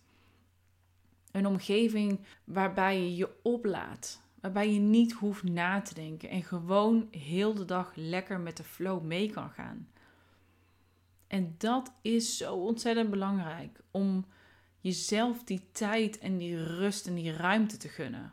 Een 1.30 1.46
omgeving 1.46 2.20
waarbij 2.44 3.00
je 3.00 3.16
je 3.16 3.30
oplaat. 3.42 4.22
Waarbij 4.40 4.72
je 4.72 4.78
niet 4.78 5.12
hoeft 5.12 5.42
na 5.42 5.80
te 5.80 5.94
denken. 5.94 6.28
En 6.28 6.42
gewoon 6.42 7.08
heel 7.10 7.54
de 7.54 7.64
dag 7.64 7.92
lekker 7.94 8.40
met 8.40 8.56
de 8.56 8.64
flow 8.64 9.02
mee 9.02 9.30
kan 9.30 9.50
gaan. 9.50 9.88
En 11.26 11.54
dat 11.58 11.92
is 12.02 12.36
zo 12.36 12.54
ontzettend 12.54 13.10
belangrijk. 13.10 13.80
Om 13.90 14.26
jezelf 14.80 15.44
die 15.44 15.68
tijd 15.72 16.18
en 16.18 16.36
die 16.36 16.64
rust 16.64 17.06
en 17.06 17.14
die 17.14 17.32
ruimte 17.32 17.76
te 17.76 17.88
gunnen. 17.88 18.32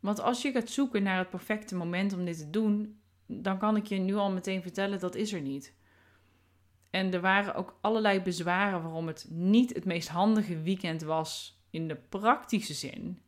Want 0.00 0.20
als 0.20 0.42
je 0.42 0.52
gaat 0.52 0.70
zoeken 0.70 1.02
naar 1.02 1.18
het 1.18 1.30
perfecte 1.30 1.74
moment 1.74 2.12
om 2.12 2.24
dit 2.24 2.38
te 2.38 2.50
doen, 2.50 3.01
dan 3.26 3.58
kan 3.58 3.76
ik 3.76 3.86
je 3.86 3.98
nu 3.98 4.14
al 4.14 4.30
meteen 4.30 4.62
vertellen 4.62 5.00
dat 5.00 5.14
is 5.14 5.32
er 5.32 5.40
niet. 5.40 5.74
En 6.90 7.12
er 7.12 7.20
waren 7.20 7.54
ook 7.54 7.78
allerlei 7.80 8.20
bezwaren 8.20 8.82
waarom 8.82 9.06
het 9.06 9.26
niet 9.30 9.74
het 9.74 9.84
meest 9.84 10.08
handige 10.08 10.62
weekend 10.62 11.02
was 11.02 11.60
in 11.70 11.88
de 11.88 11.96
praktische 11.96 12.74
zin. 12.74 13.18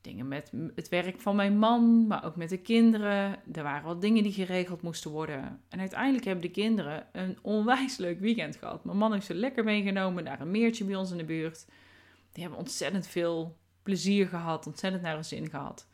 Dingen 0.00 0.28
met 0.28 0.52
het 0.74 0.88
werk 0.88 1.20
van 1.20 1.36
mijn 1.36 1.58
man, 1.58 2.06
maar 2.06 2.24
ook 2.24 2.36
met 2.36 2.48
de 2.48 2.58
kinderen. 2.58 3.38
Er 3.52 3.62
waren 3.62 3.84
wat 3.84 4.00
dingen 4.00 4.22
die 4.22 4.32
geregeld 4.32 4.82
moesten 4.82 5.10
worden. 5.10 5.62
En 5.68 5.80
uiteindelijk 5.80 6.24
hebben 6.24 6.44
de 6.44 6.50
kinderen 6.50 7.06
een 7.12 7.38
onwijs 7.42 7.96
leuk 7.96 8.20
weekend 8.20 8.56
gehad. 8.56 8.84
Mijn 8.84 8.98
man 8.98 9.12
heeft 9.12 9.26
ze 9.26 9.34
lekker 9.34 9.64
meegenomen 9.64 10.24
naar 10.24 10.40
een 10.40 10.50
meertje 10.50 10.84
bij 10.84 10.96
ons 10.96 11.10
in 11.10 11.16
de 11.16 11.24
buurt. 11.24 11.66
Die 12.32 12.42
hebben 12.42 12.60
ontzettend 12.60 13.06
veel 13.06 13.56
plezier 13.82 14.28
gehad, 14.28 14.66
ontzettend 14.66 15.02
naar 15.02 15.14
hun 15.14 15.24
zin 15.24 15.50
gehad. 15.50 15.88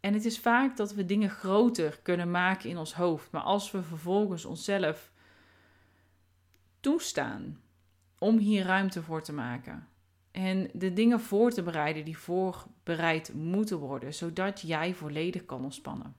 En 0.00 0.14
het 0.14 0.24
is 0.24 0.38
vaak 0.38 0.76
dat 0.76 0.94
we 0.94 1.04
dingen 1.04 1.30
groter 1.30 2.00
kunnen 2.02 2.30
maken 2.30 2.70
in 2.70 2.78
ons 2.78 2.94
hoofd. 2.94 3.30
Maar 3.30 3.42
als 3.42 3.70
we 3.70 3.82
vervolgens 3.82 4.44
onszelf 4.44 5.12
toestaan 6.80 7.60
om 8.18 8.38
hier 8.38 8.64
ruimte 8.64 9.02
voor 9.02 9.22
te 9.22 9.32
maken. 9.32 9.88
En 10.30 10.70
de 10.72 10.92
dingen 10.92 11.20
voor 11.20 11.50
te 11.50 11.62
bereiden 11.62 12.04
die 12.04 12.18
voorbereid 12.18 13.34
moeten 13.34 13.78
worden, 13.78 14.14
zodat 14.14 14.60
jij 14.60 14.94
volledig 14.94 15.44
kan 15.44 15.64
ontspannen. 15.64 16.14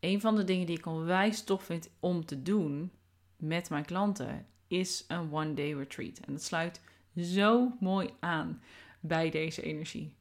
Een 0.00 0.20
van 0.20 0.36
de 0.36 0.44
dingen 0.44 0.66
die 0.66 0.78
ik 0.78 0.86
onwijs 0.86 1.44
tof 1.44 1.64
vind 1.64 1.90
om 2.00 2.24
te 2.24 2.42
doen 2.42 2.92
met 3.36 3.70
mijn 3.70 3.84
klanten 3.84 4.46
is 4.66 5.04
een 5.08 5.32
one-day 5.32 5.72
retreat. 5.72 6.18
En 6.18 6.32
dat 6.32 6.42
sluit 6.42 6.80
zo 7.16 7.76
mooi 7.80 8.10
aan 8.20 8.62
bij 9.00 9.30
deze 9.30 9.62
energie. 9.62 10.14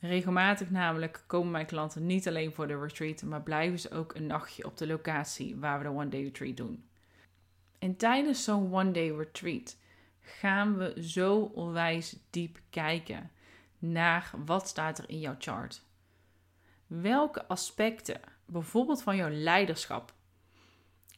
Regelmatig 0.00 0.70
namelijk 0.70 1.24
komen 1.26 1.50
mijn 1.50 1.66
klanten 1.66 2.06
niet 2.06 2.28
alleen 2.28 2.52
voor 2.52 2.66
de 2.66 2.80
retreat, 2.80 3.22
maar 3.22 3.42
blijven 3.42 3.78
ze 3.78 3.90
ook 3.90 4.14
een 4.14 4.26
nachtje 4.26 4.64
op 4.64 4.76
de 4.76 4.86
locatie 4.86 5.56
waar 5.56 5.78
we 5.78 5.84
de 5.84 5.90
one 5.90 6.08
day 6.08 6.22
retreat 6.22 6.56
doen. 6.56 6.88
En 7.78 7.96
tijdens 7.96 8.44
zo'n 8.44 8.74
one 8.74 8.90
day 8.90 9.10
retreat 9.10 9.76
gaan 10.20 10.76
we 10.76 11.06
zo 11.06 11.40
onwijs 11.40 12.16
diep 12.30 12.60
kijken 12.70 13.30
naar 13.78 14.30
wat 14.44 14.68
staat 14.68 14.98
er 14.98 15.08
in 15.08 15.20
jouw 15.20 15.34
chart. 15.38 15.82
Welke 16.86 17.46
aspecten, 17.46 18.20
bijvoorbeeld 18.46 19.02
van 19.02 19.16
jouw 19.16 19.30
leiderschap, 19.30 20.14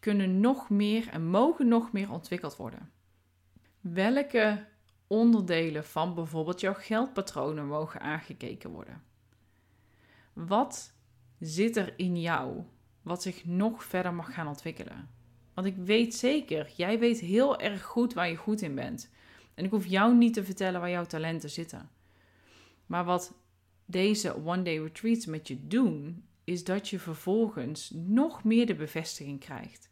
kunnen 0.00 0.40
nog 0.40 0.70
meer 0.70 1.08
en 1.08 1.26
mogen 1.26 1.68
nog 1.68 1.92
meer 1.92 2.12
ontwikkeld 2.12 2.56
worden? 2.56 2.92
Welke 3.80 4.66
onderdelen 5.12 5.84
van 5.84 6.14
bijvoorbeeld 6.14 6.60
jouw 6.60 6.74
geldpatronen 6.74 7.66
mogen 7.66 8.00
aangekeken 8.00 8.70
worden. 8.70 9.02
Wat 10.32 10.92
zit 11.38 11.76
er 11.76 11.94
in 11.96 12.20
jou 12.20 12.62
wat 13.02 13.22
zich 13.22 13.44
nog 13.44 13.84
verder 13.84 14.14
mag 14.14 14.34
gaan 14.34 14.46
ontwikkelen? 14.46 15.10
Want 15.54 15.66
ik 15.66 15.76
weet 15.76 16.14
zeker, 16.14 16.72
jij 16.76 16.98
weet 16.98 17.20
heel 17.20 17.60
erg 17.60 17.82
goed 17.82 18.14
waar 18.14 18.28
je 18.28 18.36
goed 18.36 18.62
in 18.62 18.74
bent. 18.74 19.10
En 19.54 19.64
ik 19.64 19.70
hoef 19.70 19.86
jou 19.86 20.14
niet 20.14 20.34
te 20.34 20.44
vertellen 20.44 20.80
waar 20.80 20.90
jouw 20.90 21.06
talenten 21.06 21.50
zitten. 21.50 21.90
Maar 22.86 23.04
wat 23.04 23.34
deze 23.84 24.44
one-day 24.44 24.78
retreats 24.78 25.26
met 25.26 25.48
je 25.48 25.66
doen, 25.66 26.24
is 26.44 26.64
dat 26.64 26.88
je 26.88 26.98
vervolgens 26.98 27.90
nog 27.94 28.44
meer 28.44 28.66
de 28.66 28.74
bevestiging 28.74 29.40
krijgt. 29.40 29.90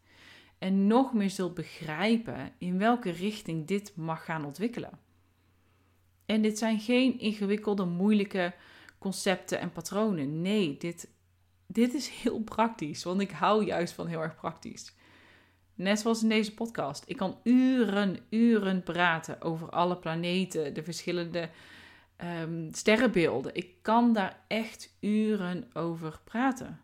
En 0.59 0.87
nog 0.87 1.15
meer 1.15 1.31
zult 1.31 1.55
begrijpen 1.55 2.53
in 2.59 2.79
welke 2.79 3.11
richting 3.11 3.67
dit 3.67 3.97
mag 3.97 4.25
gaan 4.25 4.45
ontwikkelen. 4.45 5.09
En 6.31 6.43
dit 6.43 6.59
zijn 6.59 6.81
geen 6.81 7.19
ingewikkelde, 7.19 7.85
moeilijke 7.85 8.53
concepten 8.99 9.61
en 9.61 9.73
patronen. 9.73 10.41
Nee, 10.43 10.77
dit, 10.79 11.09
dit 11.67 11.95
is 11.95 12.09
heel 12.09 12.41
praktisch, 12.41 13.05
want 13.05 13.21
ik 13.21 13.31
hou 13.31 13.65
juist 13.65 13.93
van 13.93 14.07
heel 14.07 14.23
erg 14.23 14.35
praktisch. 14.35 14.95
Net 15.75 15.99
zoals 15.99 16.23
in 16.23 16.29
deze 16.29 16.55
podcast. 16.55 17.05
Ik 17.07 17.17
kan 17.17 17.39
uren, 17.43 18.19
uren 18.29 18.83
praten 18.83 19.43
over 19.43 19.71
alle 19.71 19.97
planeten, 19.97 20.75
de 20.75 20.83
verschillende 20.83 21.49
um, 22.43 22.69
sterrenbeelden. 22.73 23.55
Ik 23.55 23.75
kan 23.83 24.13
daar 24.13 24.45
echt 24.47 24.97
uren 25.01 25.71
over 25.73 26.21
praten. 26.25 26.81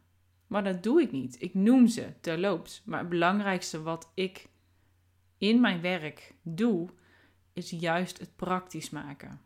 Maar 0.46 0.64
dat 0.64 0.82
doe 0.82 1.00
ik 1.00 1.12
niet. 1.12 1.42
Ik 1.42 1.54
noem 1.54 1.86
ze 1.86 2.06
terloops. 2.20 2.82
Maar 2.84 3.00
het 3.00 3.08
belangrijkste 3.08 3.82
wat 3.82 4.10
ik 4.14 4.48
in 5.38 5.60
mijn 5.60 5.80
werk 5.80 6.34
doe, 6.42 6.88
is 7.56 7.70
juist 7.70 8.18
het 8.18 8.36
praktisch 8.36 8.90
maken. 8.90 9.40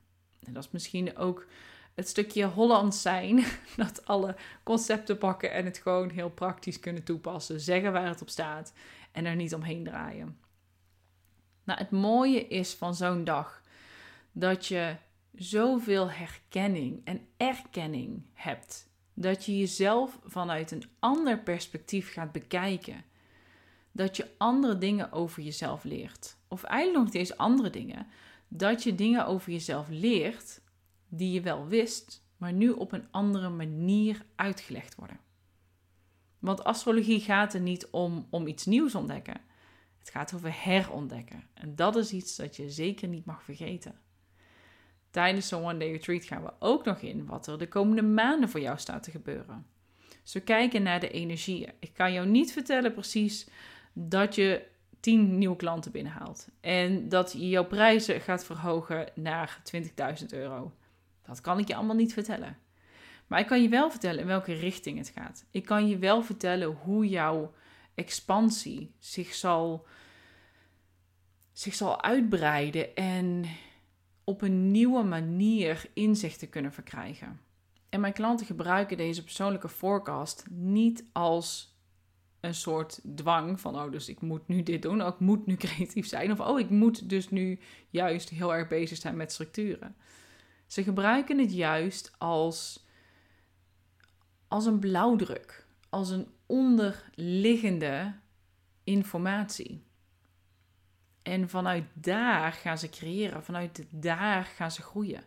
En 0.45 0.53
dat 0.53 0.65
is 0.65 0.71
misschien 0.71 1.17
ook 1.17 1.47
het 1.95 2.09
stukje 2.09 2.45
Hollands 2.45 3.03
zijn, 3.03 3.45
dat 3.77 4.07
alle 4.07 4.37
concepten 4.63 5.19
pakken 5.19 5.53
en 5.53 5.65
het 5.65 5.79
gewoon 5.79 6.11
heel 6.11 6.31
praktisch 6.31 6.81
kunnen 6.81 7.03
toepassen, 7.03 7.61
zeggen 7.61 7.93
waar 7.93 8.09
het 8.09 8.23
op 8.23 8.29
staat 8.29 8.73
en 9.13 9.25
er 9.25 9.37
niet 9.37 9.55
omheen 9.55 9.85
draaien. 9.85 10.39
Nou, 11.65 11.79
het 11.79 11.91
mooie 11.91 12.47
is 12.47 12.75
van 12.75 12.95
zo'n 12.95 13.25
dag 13.25 13.63
dat 14.33 14.67
je 14.67 14.97
zoveel 15.35 16.11
herkenning 16.11 17.01
en 17.05 17.27
erkenning 17.37 18.23
hebt. 18.33 18.89
Dat 19.15 19.45
je 19.45 19.59
jezelf 19.59 20.19
vanuit 20.25 20.71
een 20.71 20.85
ander 20.99 21.39
perspectief 21.39 22.13
gaat 22.13 22.33
bekijken 22.33 23.05
dat 23.93 24.17
je 24.17 24.31
andere 24.37 24.79
dingen 24.79 25.13
over 25.13 25.43
jezelf 25.43 25.85
leert. 25.85 26.37
Of 26.51 26.63
eigenlijk 26.63 27.05
nog 27.05 27.15
eens 27.15 27.37
andere 27.37 27.71
dingen. 27.71 28.07
Dat 28.49 28.83
je 28.83 28.95
dingen 28.95 29.27
over 29.27 29.53
jezelf 29.53 29.89
leert 29.89 30.61
die 31.09 31.33
je 31.33 31.41
wel 31.41 31.67
wist, 31.67 32.25
maar 32.37 32.53
nu 32.53 32.71
op 32.71 32.93
een 32.93 33.07
andere 33.11 33.49
manier 33.49 34.25
uitgelegd 34.35 34.95
worden. 34.95 35.21
Want 36.39 36.65
astrologie 36.65 37.21
gaat 37.21 37.55
er 37.55 37.61
niet 37.61 37.87
om, 37.91 38.27
om 38.31 38.47
iets 38.47 38.67
nieuws 38.67 38.95
ontdekken. 38.95 39.41
Het 39.99 40.11
gaat 40.11 40.35
over 40.35 40.65
herontdekken. 40.65 41.45
En 41.55 41.77
dat 41.77 41.97
is 41.97 42.13
iets 42.13 42.37
dat 42.37 42.57
je 42.57 42.71
zeker 42.71 43.09
niet 43.09 43.25
mag 43.25 43.43
vergeten. 43.43 43.99
Tijdens 45.11 45.49
zo'n 45.49 45.65
One 45.65 45.79
Day 45.79 45.91
Retreat 45.91 46.25
gaan 46.25 46.43
we 46.43 46.53
ook 46.59 46.85
nog 46.85 47.01
in 47.01 47.27
wat 47.27 47.47
er 47.47 47.59
de 47.59 47.69
komende 47.69 48.03
maanden 48.03 48.49
voor 48.49 48.61
jou 48.61 48.79
staat 48.79 49.03
te 49.03 49.11
gebeuren. 49.11 49.67
Dus 50.23 50.33
we 50.33 50.41
kijken 50.41 50.83
naar 50.83 51.01
de 51.01 51.11
energieën. 51.11 51.73
Ik 51.79 51.95
kan 51.95 52.13
jou 52.13 52.27
niet 52.27 52.53
vertellen 52.53 52.93
precies 52.93 53.49
dat 53.93 54.35
je 54.35 54.67
10 55.01 55.39
nieuwe 55.39 55.57
klanten 55.57 55.93
binnenhaalt. 55.93 56.49
En 56.61 57.09
dat 57.09 57.33
je 57.33 57.49
jouw 57.49 57.67
prijzen 57.67 58.21
gaat 58.21 58.45
verhogen 58.45 59.09
naar 59.15 59.63
20.000 60.21 60.27
euro. 60.31 60.73
Dat 61.23 61.41
kan 61.41 61.59
ik 61.59 61.69
je 61.69 61.75
allemaal 61.75 61.97
niet 61.97 62.13
vertellen. 62.13 62.57
Maar 63.27 63.41
ik 63.41 63.47
kan 63.47 63.63
je 63.63 63.69
wel 63.69 63.91
vertellen 63.91 64.21
in 64.21 64.27
welke 64.27 64.53
richting 64.53 64.99
het 64.99 65.13
gaat. 65.15 65.45
Ik 65.51 65.65
kan 65.65 65.89
je 65.89 65.99
wel 65.99 66.23
vertellen 66.23 66.69
hoe 66.69 67.09
jouw 67.09 67.53
expansie 67.95 68.95
zich 68.99 69.35
zal, 69.35 69.87
zich 71.53 71.75
zal 71.75 72.03
uitbreiden 72.03 72.95
en 72.95 73.45
op 74.25 74.43
een 74.43 74.71
nieuwe 74.71 75.03
manier 75.03 75.91
inzichten 75.95 76.49
kunnen 76.49 76.73
verkrijgen. 76.73 77.41
En 77.89 78.01
mijn 78.01 78.13
klanten 78.13 78.47
gebruiken 78.47 78.97
deze 78.97 79.23
persoonlijke 79.23 79.69
forecast 79.69 80.45
niet 80.51 81.05
als 81.13 81.79
een 82.41 82.55
soort 82.55 83.01
dwang 83.15 83.61
van, 83.61 83.77
oh, 83.77 83.93
dus 83.93 84.09
ik 84.09 84.21
moet 84.21 84.49
nu 84.49 84.63
dit 84.63 84.83
doen, 84.83 85.03
oh, 85.03 85.09
ik 85.09 85.19
moet 85.19 85.47
nu 85.47 85.57
creatief 85.67 86.07
zijn, 86.07 86.33
of 86.33 86.41
oh, 86.41 86.59
ik 86.59 86.71
moet 86.71 87.09
dus 87.09 87.29
nu 87.29 87.59
juist 87.89 88.29
heel 88.29 88.55
erg 88.55 88.69
bezig 88.69 88.99
zijn 88.99 89.17
met 89.17 89.33
structuren. 89.33 89.97
Ze 90.67 90.83
gebruiken 90.83 91.39
het 91.39 91.53
juist 91.53 92.13
als, 92.19 92.87
als 94.49 94.67
een 94.67 94.79
blauwdruk, 94.79 95.67
als 95.89 96.11
een 96.11 96.29
onderliggende 96.47 98.15
informatie. 98.85 99.85
En 101.23 101.49
vanuit 101.49 101.85
daar 101.95 102.53
gaan 102.53 102.79
ze 102.79 102.89
creëren, 102.89 103.45
vanuit 103.45 103.87
daar 103.91 104.45
gaan 104.45 104.71
ze 104.71 104.83
groeien. 104.83 105.25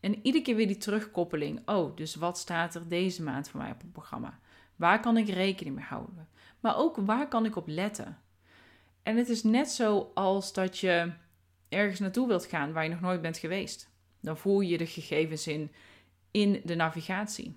En 0.00 0.18
iedere 0.22 0.44
keer 0.44 0.56
weer 0.56 0.66
die 0.66 0.76
terugkoppeling. 0.76 1.68
Oh, 1.68 1.96
dus 1.96 2.14
wat 2.14 2.38
staat 2.38 2.74
er 2.74 2.88
deze 2.88 3.22
maand 3.22 3.48
voor 3.48 3.60
mij 3.60 3.70
op 3.70 3.80
het 3.80 3.92
programma? 3.92 4.40
Waar 4.82 5.00
kan 5.00 5.16
ik 5.16 5.28
rekening 5.28 5.76
mee 5.76 5.84
houden? 5.84 6.28
Maar 6.60 6.76
ook 6.76 6.96
waar 6.96 7.28
kan 7.28 7.44
ik 7.44 7.56
op 7.56 7.68
letten? 7.68 8.18
En 9.02 9.16
het 9.16 9.28
is 9.28 9.42
net 9.42 9.70
zo 9.70 10.10
als 10.14 10.52
dat 10.52 10.78
je 10.78 11.12
ergens 11.68 12.00
naartoe 12.00 12.28
wilt 12.28 12.44
gaan 12.44 12.72
waar 12.72 12.82
je 12.82 12.90
nog 12.90 13.00
nooit 13.00 13.22
bent 13.22 13.38
geweest. 13.38 13.90
Dan 14.20 14.36
voel 14.36 14.60
je 14.60 14.78
de 14.78 14.86
gegevens 14.86 15.46
in 15.46 15.72
in 16.30 16.60
de 16.64 16.74
navigatie. 16.74 17.56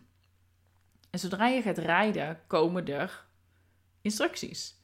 En 1.10 1.20
zodra 1.20 1.48
je 1.48 1.62
gaat 1.62 1.78
rijden, 1.78 2.40
komen 2.48 2.88
er 2.88 3.26
instructies. 4.02 4.80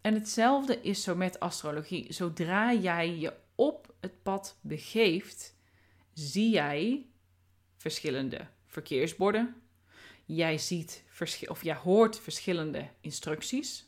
En 0.00 0.14
hetzelfde 0.14 0.80
is 0.80 1.02
zo 1.02 1.14
met 1.14 1.40
astrologie. 1.40 2.12
Zodra 2.12 2.72
jij 2.72 3.16
je 3.16 3.32
op 3.54 3.94
het 4.00 4.22
pad 4.22 4.58
begeeft, 4.60 5.56
zie 6.12 6.50
jij 6.50 7.06
verschillende 7.76 8.46
verkeersborden, 8.66 9.54
Jij 10.34 10.58
ziet 10.58 11.04
of 11.46 11.62
jij 11.62 11.74
hoort 11.74 12.20
verschillende 12.20 12.88
instructies. 13.00 13.86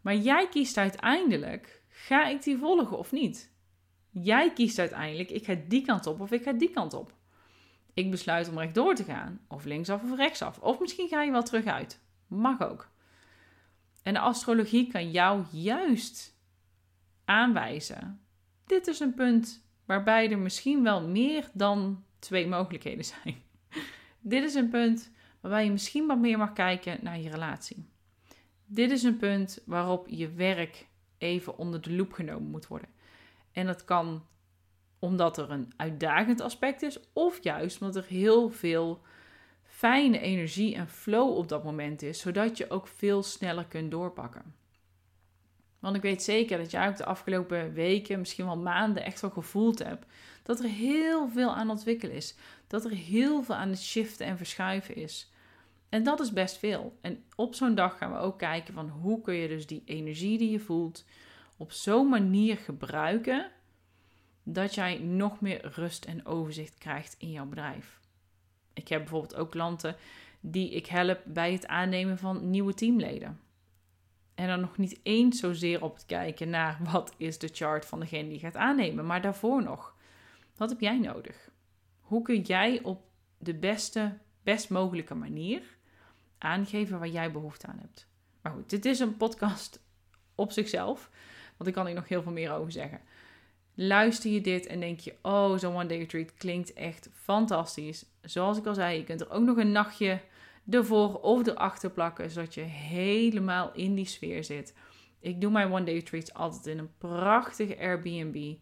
Maar 0.00 0.16
jij 0.16 0.48
kiest 0.48 0.76
uiteindelijk, 0.76 1.82
ga 1.88 2.26
ik 2.26 2.42
die 2.42 2.58
volgen 2.58 2.98
of 2.98 3.12
niet? 3.12 3.52
Jij 4.10 4.52
kiest 4.52 4.78
uiteindelijk, 4.78 5.30
ik 5.30 5.44
ga 5.44 5.56
die 5.68 5.84
kant 5.84 6.06
op 6.06 6.20
of 6.20 6.30
ik 6.30 6.42
ga 6.42 6.52
die 6.52 6.70
kant 6.70 6.94
op. 6.94 7.12
Ik 7.94 8.10
besluit 8.10 8.48
om 8.48 8.58
rechtdoor 8.58 8.94
te 8.94 9.04
gaan, 9.04 9.40
of 9.48 9.64
linksaf 9.64 10.02
of 10.02 10.16
rechtsaf. 10.16 10.58
Of 10.58 10.80
misschien 10.80 11.08
ga 11.08 11.22
je 11.22 11.30
wel 11.30 11.42
terug 11.42 11.64
uit. 11.64 12.00
Mag 12.26 12.60
ook. 12.60 12.90
En 14.02 14.12
de 14.12 14.20
astrologie 14.20 14.90
kan 14.92 15.10
jou 15.10 15.44
juist 15.52 16.36
aanwijzen. 17.24 18.20
Dit 18.66 18.86
is 18.86 19.00
een 19.00 19.14
punt 19.14 19.64
waarbij 19.84 20.30
er 20.30 20.38
misschien 20.38 20.82
wel 20.82 21.08
meer 21.08 21.50
dan 21.52 22.04
twee 22.18 22.46
mogelijkheden 22.46 23.04
zijn. 23.04 23.46
Dit 24.28 24.44
is 24.44 24.54
een 24.54 24.68
punt 24.68 25.10
waarbij 25.40 25.64
je 25.64 25.70
misschien 25.70 26.06
wat 26.06 26.18
meer 26.18 26.38
mag 26.38 26.52
kijken 26.52 26.98
naar 27.02 27.18
je 27.18 27.30
relatie. 27.30 27.88
Dit 28.66 28.90
is 28.90 29.02
een 29.02 29.16
punt 29.16 29.62
waarop 29.66 30.06
je 30.08 30.32
werk 30.32 30.86
even 31.18 31.58
onder 31.58 31.80
de 31.80 31.92
loep 31.92 32.12
genomen 32.12 32.50
moet 32.50 32.66
worden. 32.66 32.88
En 33.52 33.66
dat 33.66 33.84
kan 33.84 34.26
omdat 34.98 35.38
er 35.38 35.50
een 35.50 35.72
uitdagend 35.76 36.40
aspect 36.40 36.82
is, 36.82 37.00
of 37.12 37.42
juist 37.42 37.80
omdat 37.80 37.96
er 37.96 38.08
heel 38.08 38.50
veel 38.50 39.02
fijne 39.62 40.18
energie 40.18 40.74
en 40.74 40.88
flow 40.88 41.36
op 41.36 41.48
dat 41.48 41.64
moment 41.64 42.02
is, 42.02 42.20
zodat 42.20 42.56
je 42.56 42.70
ook 42.70 42.86
veel 42.86 43.22
sneller 43.22 43.64
kunt 43.64 43.90
doorpakken. 43.90 44.54
Want 45.78 45.96
ik 45.96 46.02
weet 46.02 46.22
zeker 46.22 46.58
dat 46.58 46.70
jij 46.70 46.88
ook 46.88 46.96
de 46.96 47.04
afgelopen 47.04 47.72
weken, 47.72 48.18
misschien 48.18 48.44
wel 48.44 48.58
maanden, 48.58 49.04
echt 49.04 49.20
wel 49.20 49.30
gevoeld 49.30 49.78
hebt 49.78 50.06
dat 50.42 50.60
er 50.60 50.68
heel 50.68 51.28
veel 51.28 51.54
aan 51.54 51.70
ontwikkelen 51.70 52.16
is. 52.16 52.34
Dat 52.66 52.84
er 52.84 52.90
heel 52.90 53.42
veel 53.42 53.54
aan 53.54 53.68
het 53.68 53.82
shiften 53.82 54.26
en 54.26 54.36
verschuiven 54.36 54.96
is. 54.96 55.30
En 55.88 56.02
dat 56.02 56.20
is 56.20 56.32
best 56.32 56.58
veel. 56.58 56.98
En 57.00 57.24
op 57.36 57.54
zo'n 57.54 57.74
dag 57.74 57.98
gaan 57.98 58.12
we 58.12 58.18
ook 58.18 58.38
kijken 58.38 58.74
van 58.74 58.88
hoe 58.88 59.20
kun 59.20 59.34
je 59.34 59.48
dus 59.48 59.66
die 59.66 59.82
energie 59.84 60.38
die 60.38 60.50
je 60.50 60.60
voelt 60.60 61.04
op 61.56 61.72
zo'n 61.72 62.08
manier 62.08 62.56
gebruiken 62.56 63.50
dat 64.42 64.74
jij 64.74 64.98
nog 64.98 65.40
meer 65.40 65.70
rust 65.74 66.04
en 66.04 66.26
overzicht 66.26 66.78
krijgt 66.78 67.14
in 67.18 67.30
jouw 67.30 67.46
bedrijf. 67.46 68.00
Ik 68.72 68.88
heb 68.88 69.00
bijvoorbeeld 69.00 69.34
ook 69.34 69.50
klanten 69.50 69.96
die 70.40 70.70
ik 70.70 70.86
help 70.86 71.20
bij 71.24 71.52
het 71.52 71.66
aannemen 71.66 72.18
van 72.18 72.50
nieuwe 72.50 72.74
teamleden. 72.74 73.40
En 74.38 74.46
dan 74.46 74.60
nog 74.60 74.76
niet 74.76 75.00
eens 75.02 75.40
zozeer 75.40 75.82
op 75.82 75.94
het 75.94 76.06
kijken 76.06 76.50
naar 76.50 76.78
wat 76.92 77.14
is 77.16 77.38
de 77.38 77.48
chart 77.52 77.86
van 77.86 78.00
degene 78.00 78.28
die 78.28 78.38
gaat 78.38 78.56
aannemen, 78.56 79.06
maar 79.06 79.22
daarvoor 79.22 79.62
nog. 79.62 79.94
Wat 80.56 80.70
heb 80.70 80.80
jij 80.80 80.98
nodig? 80.98 81.50
Hoe 82.00 82.22
kun 82.22 82.40
jij 82.40 82.82
op 82.82 83.02
de 83.38 83.54
beste, 83.54 84.18
best 84.42 84.70
mogelijke 84.70 85.14
manier 85.14 85.62
aangeven 86.38 86.98
waar 86.98 87.08
jij 87.08 87.32
behoefte 87.32 87.66
aan 87.66 87.78
hebt? 87.80 88.06
Maar 88.42 88.52
goed, 88.52 88.70
dit 88.70 88.84
is 88.84 88.98
een 88.98 89.16
podcast 89.16 89.80
op 90.34 90.52
zichzelf, 90.52 91.10
want 91.56 91.68
ik 91.68 91.74
kan 91.74 91.86
hier 91.86 91.94
nog 91.94 92.08
heel 92.08 92.22
veel 92.22 92.32
meer 92.32 92.52
over 92.52 92.72
zeggen. 92.72 93.00
Luister 93.74 94.30
je 94.30 94.40
dit 94.40 94.66
en 94.66 94.80
denk 94.80 95.00
je, 95.00 95.14
oh, 95.22 95.56
zo'n 95.56 95.74
one 95.74 95.86
day 95.86 95.98
retreat 95.98 96.34
klinkt 96.34 96.72
echt 96.72 97.08
fantastisch. 97.12 98.06
Zoals 98.22 98.58
ik 98.58 98.66
al 98.66 98.74
zei, 98.74 98.98
je 98.98 99.04
kunt 99.04 99.20
er 99.20 99.30
ook 99.30 99.44
nog 99.44 99.56
een 99.56 99.72
nachtje 99.72 100.20
ervoor 100.70 101.20
of 101.20 101.46
erachter 101.46 101.90
plakken, 101.90 102.30
zodat 102.30 102.54
je 102.54 102.60
helemaal 102.60 103.72
in 103.72 103.94
die 103.94 104.06
sfeer 104.06 104.44
zit. 104.44 104.74
Ik 105.20 105.40
doe 105.40 105.50
mijn 105.50 105.72
one 105.72 105.84
day 105.84 105.94
retreats 105.94 106.34
altijd 106.34 106.66
in 106.66 106.78
een 106.78 106.96
prachtige 106.98 107.78
Airbnb 107.78 108.56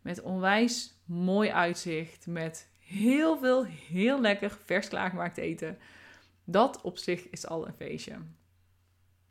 met 0.00 0.22
onwijs 0.22 0.94
mooi 1.04 1.50
uitzicht, 1.50 2.26
met 2.26 2.70
heel 2.78 3.38
veel 3.38 3.64
heel 3.64 4.20
lekker 4.20 4.50
vers 4.50 4.88
klaargemaakt 4.88 5.36
eten. 5.36 5.78
Dat 6.44 6.80
op 6.80 6.98
zich 6.98 7.28
is 7.28 7.46
al 7.46 7.66
een 7.66 7.74
feestje. 7.74 8.16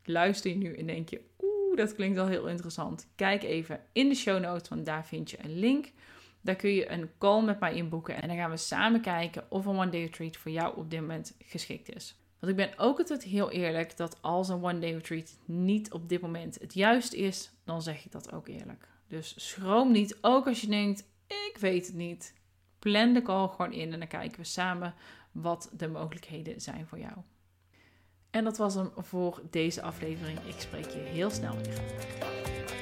Luister 0.04 0.51
je 0.51 0.58
nu 0.58 0.75
en 0.75 0.86
denk 0.86 1.10
je, 1.10 1.22
oeh, 1.42 1.78
dat 1.78 1.96
klinkt 1.96 2.18
al 2.18 2.28
heel 2.28 2.48
interessant. 2.48 3.12
Kijk 3.16 3.44
even 3.44 3.80
in 3.92 4.10
de 4.10 4.16
show 4.16 4.42
notes, 4.42 4.70
want 4.70 4.86
daar 4.86 5.06
vind 5.06 5.32
je 5.32 5.44
een 5.44 5.60
link. 5.60 5.92
Daar 6.41 6.55
kun 6.55 6.69
je 6.69 6.91
een 6.91 7.10
call 7.17 7.43
met 7.43 7.60
mij 7.60 7.75
inboeken 7.75 8.21
en 8.21 8.27
dan 8.27 8.38
gaan 8.38 8.50
we 8.50 8.57
samen 8.57 9.01
kijken 9.01 9.45
of 9.50 9.65
een 9.65 9.77
one 9.77 9.89
day 9.89 10.01
retreat 10.01 10.38
voor 10.38 10.51
jou 10.51 10.77
op 10.77 10.89
dit 10.89 11.00
moment 11.00 11.36
geschikt 11.39 11.95
is. 11.95 12.15
Want 12.39 12.51
ik 12.51 12.57
ben 12.57 12.77
ook 12.77 13.00
altijd 13.00 13.24
heel 13.24 13.51
eerlijk 13.51 13.98
dat 13.98 14.17
als 14.21 14.50
een 14.50 14.63
one 14.63 14.79
day 14.79 14.91
retreat 14.91 15.38
niet 15.45 15.91
op 15.91 16.10
dit 16.10 16.21
moment 16.21 16.57
het 16.60 16.74
juist 16.74 17.13
is, 17.13 17.51
dan 17.63 17.81
zeg 17.81 18.05
ik 18.05 18.12
dat 18.12 18.31
ook 18.31 18.48
eerlijk. 18.48 18.88
Dus 19.07 19.50
schroom 19.50 19.91
niet, 19.91 20.17
ook 20.21 20.48
als 20.48 20.62
je 20.62 20.67
denkt, 20.67 21.03
ik 21.27 21.57
weet 21.60 21.86
het 21.86 21.95
niet. 21.95 22.33
Plan 22.79 23.13
de 23.13 23.21
call 23.21 23.48
gewoon 23.48 23.74
in 23.74 23.93
en 23.93 24.00
dan 24.00 24.07
kijken 24.07 24.39
we 24.39 24.45
samen 24.45 24.93
wat 25.32 25.71
de 25.77 25.88
mogelijkheden 25.88 26.62
zijn 26.62 26.88
voor 26.88 26.99
jou. 26.99 27.13
En 28.30 28.43
dat 28.43 28.58
was 28.58 28.73
hem 28.73 28.91
voor 28.95 29.41
deze 29.49 29.82
aflevering. 29.82 30.39
Ik 30.39 30.60
spreek 30.60 30.89
je 30.89 30.99
heel 30.99 31.30
snel 31.30 31.56
weer. 31.56 32.81